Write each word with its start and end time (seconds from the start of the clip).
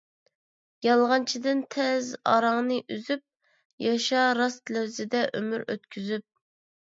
يالغانچىدىن 0.85 1.59
تەز 1.75 2.07
ئاراڭنى 2.31 2.79
ئۈزۈپ، 2.95 3.21
ياشا 3.87 4.23
راست 4.39 4.73
لەۋزدە 4.77 5.21
ئۆمۈر 5.41 5.67
ئۆتكۈزۈپ. 5.75 6.27